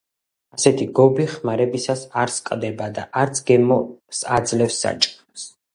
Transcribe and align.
ასეთი 0.55 0.87
გობი 0.99 1.27
ხმარებისას 1.33 2.03
არ 2.23 2.33
სკდება 2.39 2.89
და 2.99 3.07
არც 3.25 3.45
გემოს 3.53 4.27
აძლევს 4.41 4.85
საჭმელს. 4.89 5.51